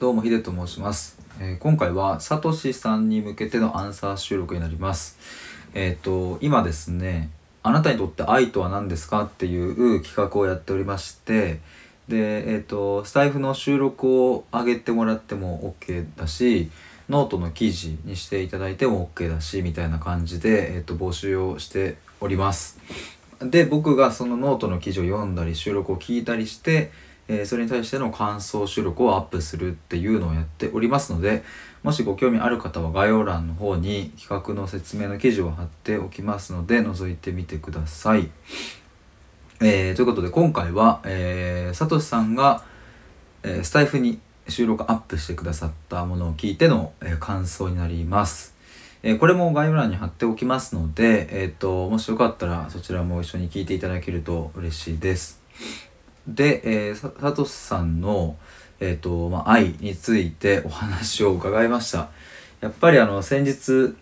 [0.00, 5.18] どうもヒデと申します、えー今回はサトシさんに向けてのアンサー収録になります。
[5.74, 7.30] えっ、と今ですね
[7.64, 11.58] あなたにとって愛とは何ですかっていう企画をやっておりまして
[12.06, 16.70] でえっ、とスタエフの収録を上げてもらっても OK だし
[17.08, 22.78] ノートの記事にしていただいても OK だしみたいな感じで、えー、と募集をしております。
[23.40, 26.92] で僕がそのノートの記事を読んだり収録を聞いたりして、
[27.28, 31.44] えーそれに対しての感想収録をアップするっていうのをやっておりますので
[31.82, 38.30] もしご興味ある方は概要欄の方に企画の説明の記事を貼っておきますので覗いてみてください。
[39.60, 42.64] えーということで今回は、えー、サトシさんが、
[43.42, 48.56] えースタイフに収録アップしてくださったものを聞いての、えー感想になります。
[49.02, 55.42] えーこれも概要欄に貼っておきますので、えー、ともしよかったらそちらも一緒に聞いていただけると嬉しいです。
[56.28, 58.36] で、えー、サトシさんの、
[58.80, 62.10] えーとまあ、愛についてお話を伺いました。
[62.60, 63.96] やっぱりあの先日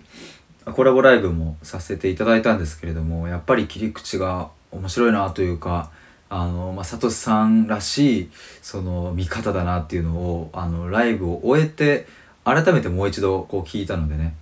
[0.72, 5.90] コラボライブもさせていただいたんですけれどもやっぱり切り口が面白いなというか
[6.28, 8.30] あの、まあ、サトシさんらしい
[8.62, 12.06] その見方だなっていうのをあのライブを終えて
[12.44, 14.34] 改めてもう一度こう聞いたのでね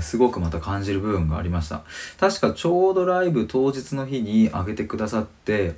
[0.00, 1.82] すごくまた感じる部分がありました
[2.18, 5.74] 確かちょうどライブ当日の日に上げてくださって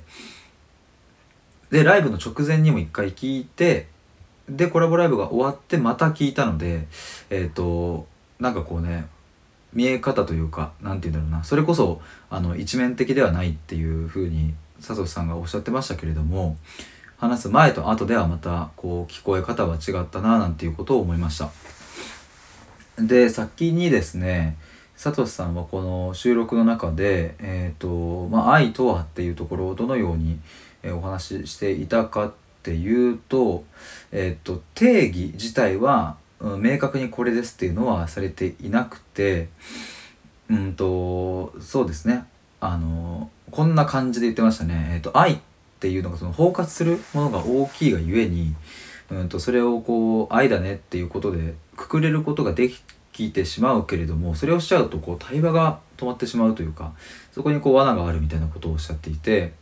[1.73, 3.87] でライブの直前にも一回聞いて
[4.47, 6.85] でコラボライブが終わってまた聞いたので
[7.31, 8.05] えっ、と
[8.39, 9.07] なんかこうね
[9.73, 16.57] 見え方というかなんて言うんだろうなそれこそあの一面的ではないっていうふうに佐藤さんがおっしゃってましたけれども
[17.17, 21.49] 話す前と後ではまたこう聞こえ方は違ったななんていうことを思いました。
[23.01, 24.57] で先にですね
[25.01, 30.39] 佐藤さんはこの収録の中で、えーとまあ、愛とはっていうところをどのように、
[30.83, 33.63] えお話ししていたかっていうと,、
[34.11, 39.47] えー、と定義自体は、うん明確にこれですっていうのはされていなくて
[40.49, 42.25] うんとそうですね
[42.59, 44.89] あのこんな感じで言ってましたね。
[44.95, 45.37] えー、と愛っ
[45.79, 48.55] ていうのがその包括するものが大きいがゆえに
[49.09, 52.69] うんとそれをこう愛だねっていうことでくくれることがで
[53.11, 56.93] きてしまうけれどもそれをしちゃうとこう対話が止まってしまうというか
[57.31, 59.53] そこにこう罠があるみたいなことをおっしゃっていて、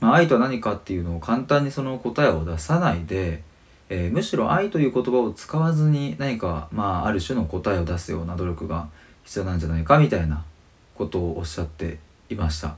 [0.00, 3.42] まあ、愛とは何かっていうのを簡単にその答えを出さないで、
[3.88, 8.88] えーむしろ愛という言葉を使わずに何か、まあ、ある種の答えを出すような努力が
[9.24, 10.44] 必要なんじゃないかみたいな
[10.94, 11.98] ことをおっしゃって
[12.30, 12.76] いました。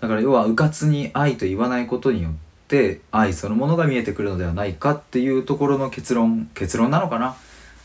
[0.00, 2.32] だから要は迂闊に愛と言わないことによっ
[2.66, 7.36] て愛そのものが見えてくるのではないかっていうところの結論結論なのかな？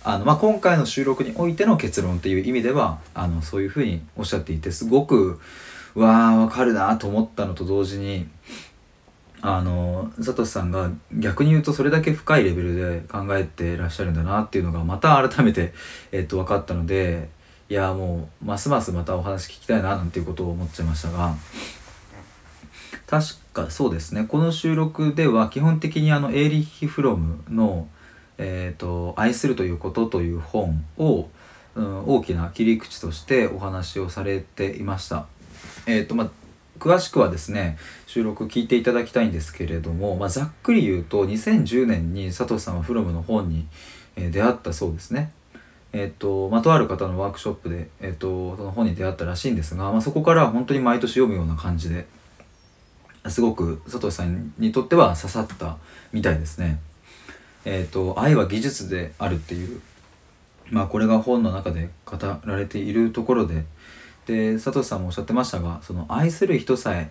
[0.04, 5.40] あの、まあ、今回の収録においての結論っていう意味ではあのそういうふうにおっしゃっていてすごく
[5.94, 8.28] わーわかるなと思ったのと同時に
[9.42, 15.74] あの佐藤さんが逆に言うとそれだけ深いレベルで考えてらっしゃるんだなっていうのがまた改めて、
[16.12, 17.30] えっと、分かったので
[17.70, 21.36] いやもうますますまたお話聞きたいななんていうことを思っちゃいましたが
[23.06, 27.88] 確かそうですねこの収録では基本的にあのエーリッヒ・フロムの
[28.38, 31.30] 「えー、と愛するということ」という本を、
[31.76, 35.28] うん、大きな切り口としてお話をされていました。
[35.86, 36.47] えーとまあ
[36.80, 43.68] 詳しくはですね収録聞いていただきたいんですけれども、まあ、ざっくり言うと2010年に佐藤さんはフロムの本に、
[44.16, 45.32] えー出会ったそうですね。
[45.94, 52.08] えっ、と、まあ、とある方のワークショップで、えっ、と、その本に出会ったらしいんですが、まあ、そこから本当に毎年読むような感じで、
[53.30, 55.78] すごく佐藤さんにとっては刺さった
[56.14, 56.80] みたいですね。
[57.66, 59.82] えっ、と、愛は技術であるっていう、
[60.70, 63.64] まあ、これが本の中で語られているところで、
[64.28, 67.10] で、佐藤さんもおっしゃってましたが、その愛する人さえ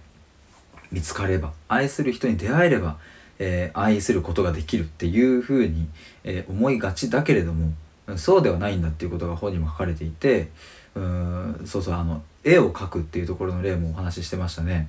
[0.93, 2.99] 見つかれば、愛する人に出会えれば、
[3.39, 5.89] えー愛することができるっていうふうに、
[6.23, 7.73] えー思いがちだけれども、
[8.17, 10.49] そうではないんだっていうことが本にも書かれていて
[10.95, 14.89] うんそうそうあの絵を描くっていうところの例もお話ししてましたね。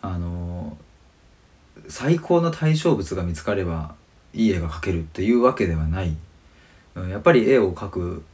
[0.00, 0.76] あの
[1.88, 3.94] 最高の対象物が見つかれば
[4.32, 6.16] いい絵が描けるっていうわけではない、
[6.94, 8.24] うんやっぱり絵を描く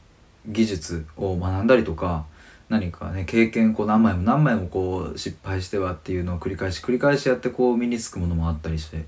[0.47, 2.25] 技術を学んだりとか
[2.71, 9.03] 何かね経験こう何枚も何枚もこう失敗してはっていうのを繰り返し繰り返しやってこう身につくものもあったりして。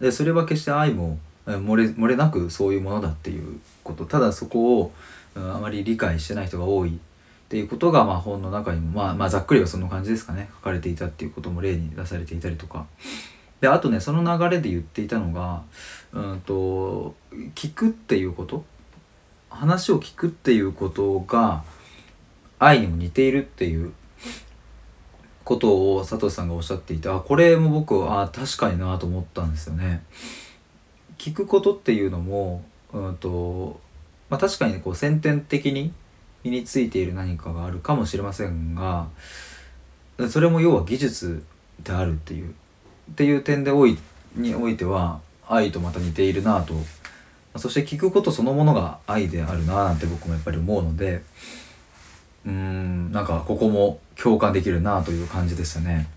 [0.00, 4.06] でそれは決して愛も漏れ漏れなくそういうものだっていうこと。
[4.06, 4.92] ただそこを、
[5.34, 6.96] うんあまり理解してない人が多い。
[6.96, 10.48] っていうことが、まあ、本の中にも、まあ、まあざっくりはその感じですかね。
[10.54, 12.86] 書かれていたっていうことも例に出されていたりとか。
[13.60, 15.62] であとねその流れで言っていたのが
[16.12, 17.14] うんと
[17.54, 18.64] 聞くっていうこと。
[19.50, 21.62] 話を聞くっていうことが
[22.58, 23.92] 愛にも似ているっていう
[25.44, 30.02] ことを佐藤さんがおっしゃっていてあこれも僕は確かになと思ったんですよね。
[31.18, 33.80] 聞くことっていうのもうんと
[34.28, 35.92] まあ、確かにこう先天的に
[36.42, 39.08] 身についている何かがあるかもしれませんが
[40.30, 41.44] それも要は技術
[41.82, 43.98] であるっていうっていう点でおい
[44.34, 46.74] においては愛とまた似ているなと
[47.56, 51.22] そして聞くことそのものが愛であるななんて僕もやっぱり思うので
[52.46, 56.08] うんなんかここも共感できるなという感じでしたね。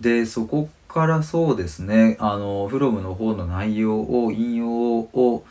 [0.00, 5.44] でそこからそうですねあのフロムの方の内容を引用を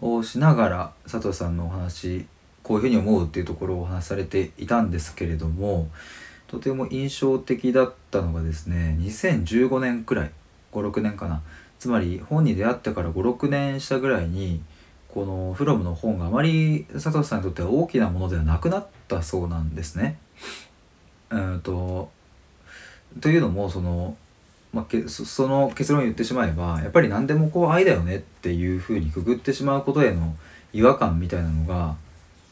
[0.00, 2.26] をしながら佐藤さんのお話
[2.62, 5.88] こういうふうに思うっていうところをお話しされていたんですけれども
[6.48, 10.30] とても印象的だったのがですね2015年くらい
[10.72, 11.40] 56年かな
[11.78, 14.60] つまり本に出会ってから56年したぐらいに
[15.16, 20.18] このフロムの本があまり佐藤さんにとっては大きなものではなくなったそうなんですね。
[21.30, 22.10] うんと
[23.22, 24.14] というのもその
[24.74, 30.36] まあ、けその結論を言ってしまえばやっぱり何でもこう愛だよねっていうふうにくぐってしまうことへの
[30.74, 31.96] 違和感みたいなのが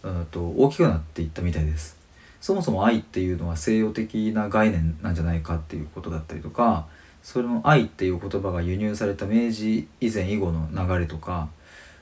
[0.03, 1.99] うんと大きくなっていったみたいです。
[2.41, 6.87] そもそも愛っていうのは西洋的な概念なんじゃないかっていうことだったりとか
[7.23, 11.51] その愛っていう言葉が輸入された明治以前以後の流れとか、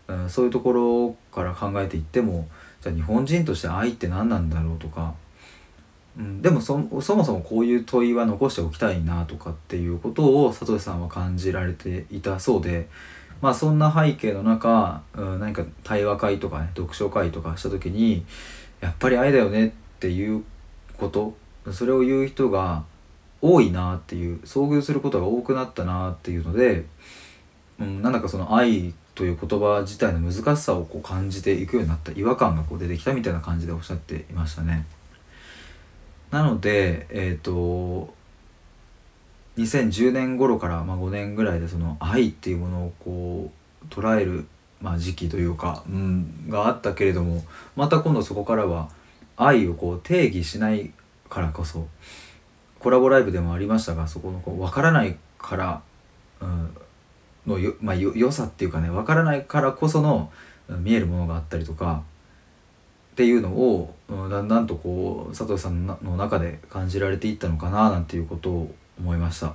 [0.09, 2.49] うん、そういうところから考えていっても
[2.81, 5.15] じゃあ日本人として愛って何なんだろうとか
[6.19, 12.89] うん、でもそもそもこういう問いは残しておきたいなとかっていうことを佐藤さんは感じられていたそうで
[13.41, 18.25] まあそんな背景の中、うん、何か対話会とかね読書会とかした時に
[18.81, 19.71] やっぱり愛だよねっ
[20.01, 20.45] ていう
[20.99, 21.35] こと
[21.73, 22.85] それを言う人が
[23.41, 26.85] 多いなっていう遭遇することが多くなったなっていうので、
[27.81, 34.87] うん、なんだかその愛という言葉自体の難しさをこう感じていくようになった違和感がこう出てきたみたいな感じでおっしゃっていましたね。
[36.31, 38.15] なのでえっ、ー、と
[39.59, 43.51] 2010年頃から、まあ、5年ぐらいでその愛っていうものをこ
[43.83, 44.47] う捉える、
[44.81, 47.45] まあ、時期というか、うん、があったけれども
[47.77, 48.89] また今度そこからは
[49.37, 50.91] 愛をこう定義しない
[51.29, 51.87] からこそ
[52.79, 55.83] コラボライブでもありましたがそこのこう分からないから、
[56.41, 56.77] うん、
[57.47, 60.31] のよ,、まあ、よ良さっていうかね分からないからこその
[60.69, 62.03] 見えるものがあったりとか
[63.13, 69.55] っていうのを、だんだんとこう佐藤さんの中で感じられていったのかななんていうことを思いました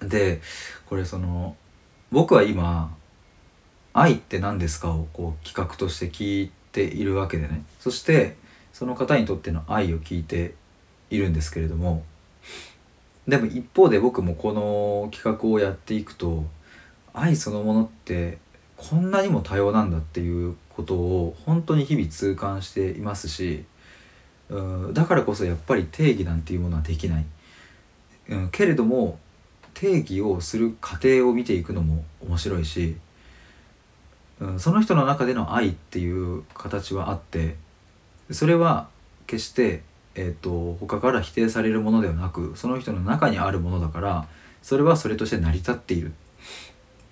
[0.00, 0.40] で
[0.86, 1.56] これその
[2.10, 2.94] 僕は今
[3.94, 8.36] 「愛って何ですか?」をこう企画として聞いているわけでねそして
[8.72, 10.54] その方にとっての愛を聞いて
[11.10, 12.04] いるんですけれども
[13.26, 16.44] でも一方で僕もこの企画をやっていくと
[17.14, 18.38] 愛そのものって
[18.76, 23.64] こんなにも多様なんだっていうことを本当に日々痛感していますし
[24.48, 27.24] うんだからこそやっぱり定義なんていうものはできない、
[28.30, 29.18] うん、けれども
[29.74, 32.96] 定義をする過程を見ていくのも面白いし、
[34.40, 37.56] うん、その人の中での愛っていう形はあって
[38.30, 38.88] それは
[39.26, 39.82] 決して、
[40.14, 44.26] えーと、他から否定されるものではなくその人の中にあるものだから
[44.62, 46.12] それはそれとして成り立っている。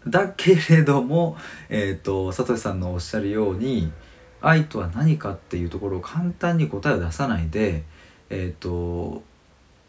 [0.07, 1.37] だけれども、
[1.69, 3.93] えーと、サトシさんのおっしゃるように
[4.41, 7.83] 愛とは何かっていうところを簡単に答えを出さないで
[8.31, 9.23] えっ、ー、と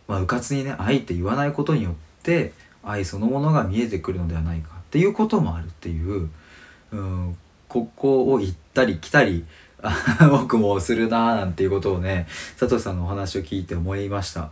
[0.08, 1.94] まあうかつにね愛って言わないことによっ
[2.24, 2.52] て
[2.84, 6.30] 愛そのものが見えてくるのではないかっていうこともあるっていう
[6.92, 7.38] うん
[7.72, 9.46] ここを行ったり来たり
[10.30, 14.50] 僕もするなーなんていうことをねサトシさんのお話を聞いて思いました。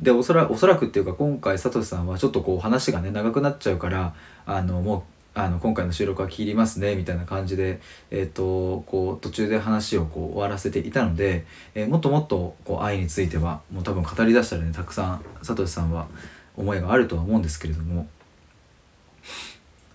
[0.00, 4.14] でおそらおそらくっていうか今回サトシさんはちょっとこう話がね長くなっちゃうから
[4.46, 7.80] あのもうあの今回の収録は切りますねみたいな感じで、
[8.10, 16.08] えーと、こう途中で話をこう終わらせていたので、えー、もっともっとこう愛についてはもう多分語りだしたらねたくさんサトシさんは
[16.56, 18.08] 思いがあるとは思うんですけれども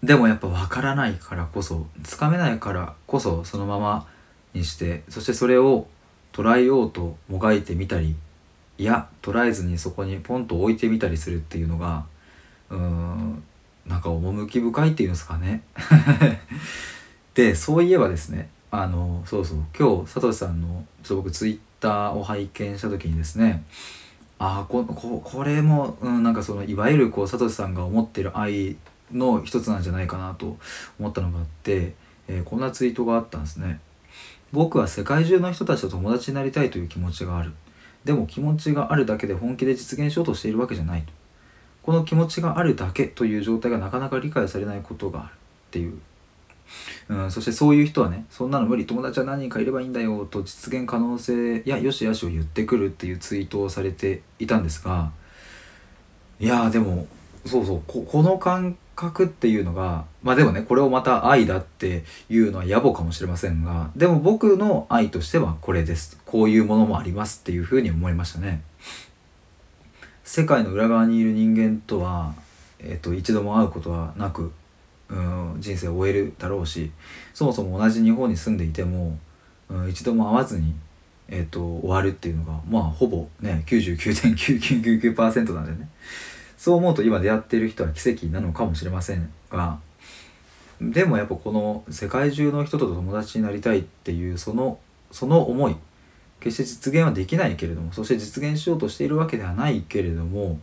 [0.03, 4.07] でもやっぱ分からないからこそつかめないからこそそのまま
[4.53, 5.87] にしてそしてそれを
[6.31, 8.15] 捉えようともがいてみたり
[8.77, 12.05] いや捉えずにそこにポンと置いてみたりするっていうのが
[12.69, 13.43] うーん
[13.85, 15.63] なんか趣深いっていうんですかね。
[17.33, 23.63] でそういえばですねあのそうそう今日サトシさんのちょっと僕ツイッターを拝見した時にですね
[24.37, 28.77] あこここれも、うん、なんかそのいわゆるこうサトシさんが思ってる愛
[29.11, 30.57] の一つなんじゃないかなと
[30.99, 31.93] 思ったのがあって、
[32.27, 33.79] えー、こんなツイートがあったんですね。
[34.51, 37.53] 僕は世界中の人たちと友達になりたいという気持ちがある。
[38.03, 41.03] でも気持ちがあるだけで本気で実現しようとしているわけじゃない。
[41.89, 45.33] この気持ちがあるだけという状態がなかなか理解されないことがあるっ
[45.71, 45.99] ていう、
[47.07, 55.11] うん、そしてそういう人はねそんなの無理友達は何人かいればいいんだよと実現可能性やよしよしを言ってくるっていうツイートをされていたんですが
[56.39, 57.07] いやーでも
[57.45, 66.19] そうそうここの感覚っていうのがまあでもねこれをまた愛だっていうのは野暮かもしれませんがでも僕の愛としてはこれです。
[66.25, 68.61] こういうものもありますっていうふうに思いましたね。
[70.25, 72.33] 世界の裏側にいる人間とは、
[72.79, 74.51] えっと、一度も会うことはなく
[75.07, 76.91] うん人生を終えるだろうし
[77.33, 79.17] そもそも同じ日本に住んでいても、
[79.69, 80.75] うん、一度も会わずに、
[81.29, 85.89] えっと、終わるっていうのがまあほぼね99.9999%なんでね。
[86.59, 89.79] そう思うと今出会ってる人は奇跡なのかもしれませんが
[90.81, 94.77] でもやっぱこの世界中の人と友達になりたいっていうその
[95.09, 95.77] その思い
[96.41, 100.59] 決して実現はできないけれどもそして実現しようとしているわけではないけれども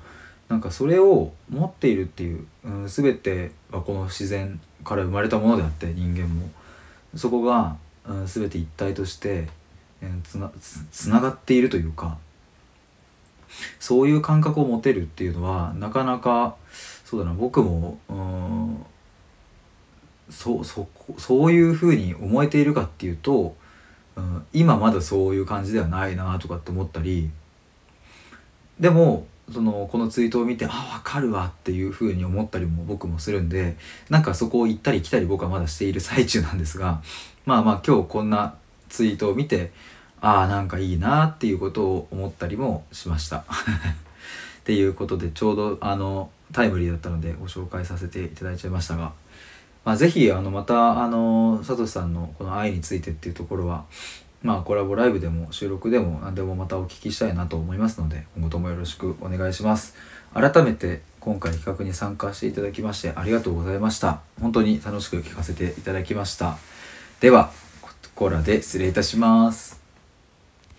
[0.48, 6.48] なんかそれを持っているっていう、うん、全てはこの自然から生まれたものであって人間も。
[7.14, 7.76] そこが、
[8.06, 9.48] うん、全て一体として、
[10.02, 10.38] うん、つ
[10.90, 12.18] つながっているというか
[13.78, 16.56] そういう感覚を持てるっていうのはなかなか
[17.04, 18.86] そうだな僕もうん
[20.30, 20.88] そそ
[21.18, 23.54] そういうふうに思えているかっていうと、
[24.16, 27.30] うん、今まだそういう感じではないなとかって思ったり
[28.80, 33.76] でもそのこのツイートを見てあ分かるわっていうふうに思ったりも僕もするんで
[34.10, 37.00] なんかそこを行ったり来たり僕はまだしている最中なんですが
[37.44, 38.56] まあまあ今日こんな
[38.88, 39.70] ツイートを見て
[40.20, 43.38] ああなんかいいなっていうことを思ったりもしました。
[44.60, 49.12] っていうことでちょうどあのタイムリーだったのでご紹介させていただいちゃいましたが、
[49.84, 53.84] まあ、是非あのまたあのサトシさんのこの愛についてっていうところは
[54.42, 59.94] まあコラボライブでも収録でも何でもまたお聞きしたいなと思いますので今後ともよろしくお願いします。
[60.34, 64.20] 改めて今回企画に参加していただきましてありがとうございました。
[64.40, 66.58] 本当に楽しく聞かせていただきました。
[67.20, 67.50] では
[67.82, 69.85] ここらで失礼いたします。